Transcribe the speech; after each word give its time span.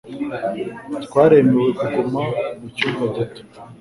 Twaremewe 1.05 1.69
kuguma 1.79 2.21
mu 2.59 2.67
cyumba 2.75 3.03
gito. 3.15 3.41